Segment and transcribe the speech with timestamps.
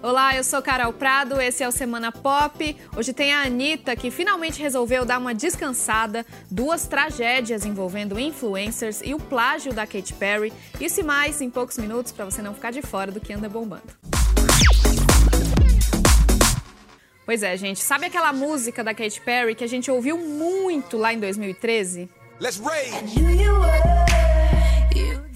[0.00, 2.76] Olá, eu sou Carol Prado, esse é o Semana Pop.
[2.96, 9.12] Hoje tem a Anitta, que finalmente resolveu dar uma descansada, duas tragédias envolvendo influencers e
[9.12, 10.52] o plágio da Katy Perry.
[10.80, 13.48] Isso e mais em poucos minutos para você não ficar de fora do que anda
[13.48, 13.82] bombando.
[17.26, 21.12] Pois é, gente, sabe aquela música da Katy Perry que a gente ouviu muito lá
[21.12, 22.08] em 2013?
[22.38, 22.60] Let's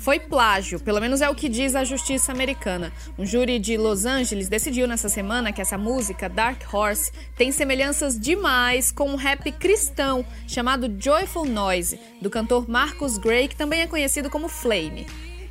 [0.03, 2.93] foi plágio, pelo menos é o que diz a justiça americana.
[3.17, 8.19] Um júri de Los Angeles decidiu nessa semana que essa música, Dark Horse, tem semelhanças
[8.19, 13.87] demais com um rap cristão chamado Joyful Noise, do cantor Marcus Gray, que também é
[13.87, 15.07] conhecido como Flame.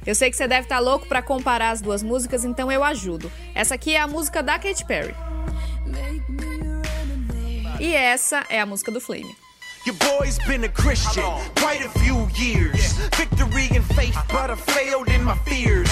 [0.05, 3.31] Eu sei que você deve estar louco para comparar as duas músicas, então eu ajudo.
[3.55, 5.15] Essa aqui é a música da Katy Perry.
[7.79, 9.33] E essa é a música do Flame.
[9.83, 11.23] Your boy's been a Christian
[11.55, 12.93] quite a few years.
[13.17, 15.89] Victory and faith, but I failed in my fears.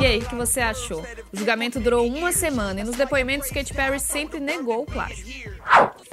[0.00, 1.06] E aí, o que você achou?
[1.32, 5.24] O julgamento durou uma semana e nos depoimentos Katy Perry sempre negou o plágio.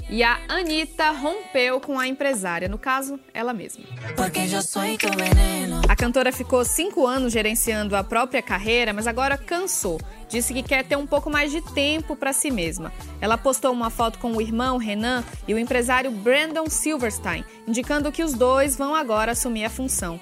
[0.07, 3.83] E a Anitta rompeu com a empresária, no caso, ela mesma.
[5.95, 9.97] A cantora ficou cinco anos gerenciando a própria carreira, mas agora cansou.
[10.27, 12.91] Disse que quer ter um pouco mais de tempo para si mesma.
[13.21, 18.25] Ela postou uma foto com o irmão Renan e o empresário Brandon Silverstein, indicando que
[18.25, 20.19] os dois vão agora assumir a função.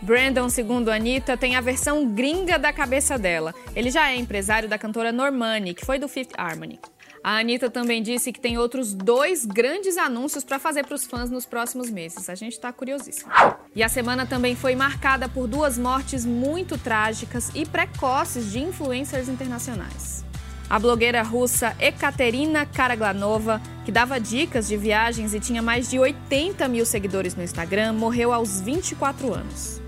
[0.00, 3.54] Brandon, segundo Anitta, tem a versão gringa da cabeça dela.
[3.76, 6.80] Ele já é empresário da cantora Normani, que foi do Fifth Harmony.
[7.22, 11.30] A Anitta também disse que tem outros dois grandes anúncios para fazer para os fãs
[11.30, 12.30] nos próximos meses.
[12.30, 13.30] A gente está curiosíssimo.
[13.74, 19.28] E a semana também foi marcada por duas mortes muito trágicas e precoces de influencers
[19.28, 20.22] internacionais.
[20.68, 26.68] A blogueira russa Ekaterina Karaglanova, que dava dicas de viagens e tinha mais de 80
[26.68, 29.80] mil seguidores no Instagram, morreu aos 24 anos.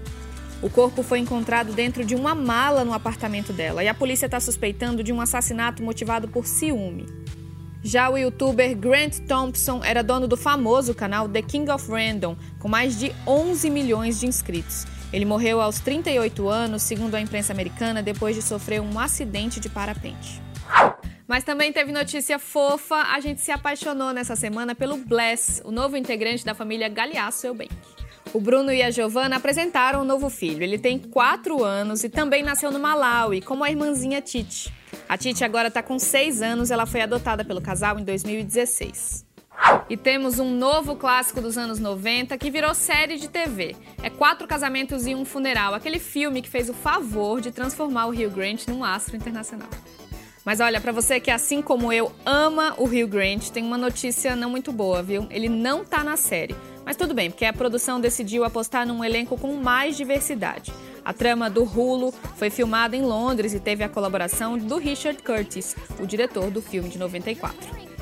[0.63, 4.41] O corpo foi encontrado dentro de uma mala no apartamento dela e a polícia está
[4.41, 7.24] suspeitando de um assassinato motivado por ciúme.
[7.87, 12.67] Já o youtuber Grant Thompson era dono do famoso canal The King of Random, com
[12.67, 14.87] mais de 11 milhões de inscritos.
[15.13, 19.69] Ele morreu aos 38 anos, segundo a imprensa americana, depois de sofrer um acidente de
[19.69, 20.41] parapente.
[21.29, 22.97] Mas também teve notícia fofa.
[22.97, 27.71] A gente se apaixonou nessa semana pelo Bless, o novo integrante da família Galeasso Eubank.
[28.33, 30.63] O Bruno e a Giovana apresentaram um novo filho.
[30.63, 34.73] Ele tem 4 anos e também nasceu no Malawi, como a irmãzinha Titi.
[35.09, 39.25] A Titi agora está com 6 anos, ela foi adotada pelo casal em 2016.
[39.89, 43.77] E temos um novo clássico dos anos 90 que virou série de TV.
[44.03, 48.11] É Quatro Casamentos e um Funeral, aquele filme que fez o favor de transformar o
[48.11, 49.69] Rio Grande num astro internacional.
[50.45, 54.37] Mas olha, para você que assim como eu ama o Rio Grande, tem uma notícia
[54.37, 55.27] não muito boa, viu?
[55.31, 56.55] Ele não tá na série.
[56.85, 60.73] Mas tudo bem, porque a produção decidiu apostar num elenco com mais diversidade.
[61.05, 65.77] A trama do Rulo foi filmada em Londres e teve a colaboração do Richard Curtis,
[66.01, 67.55] o diretor do filme de 94.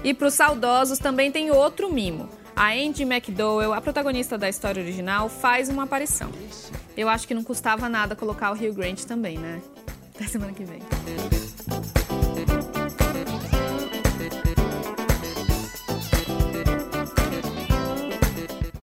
[0.04, 2.28] E para os saudosos também tem outro mimo.
[2.54, 6.30] A Andy McDowell, a protagonista da história original, faz uma aparição.
[6.96, 9.60] Eu acho que não custava nada colocar o Rio Grande também, né?
[10.14, 10.80] Até semana que vem.